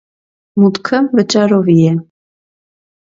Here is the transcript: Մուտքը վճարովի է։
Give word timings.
Մուտքը 0.63 1.01
վճարովի 1.19 1.77
է։ 1.93 1.95